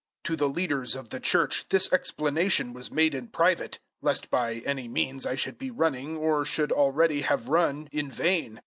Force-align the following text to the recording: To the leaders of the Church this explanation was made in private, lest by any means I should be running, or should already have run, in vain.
To 0.23 0.35
the 0.35 0.49
leaders 0.49 0.95
of 0.95 1.09
the 1.09 1.19
Church 1.19 1.69
this 1.69 1.93
explanation 1.93 2.73
was 2.73 2.89
made 2.89 3.13
in 3.13 3.27
private, 3.27 3.77
lest 4.01 4.31
by 4.31 4.55
any 4.65 4.87
means 4.87 5.27
I 5.27 5.35
should 5.35 5.59
be 5.59 5.69
running, 5.69 6.17
or 6.17 6.43
should 6.43 6.71
already 6.71 7.21
have 7.21 7.47
run, 7.49 7.87
in 7.91 8.09
vain. 8.09 8.59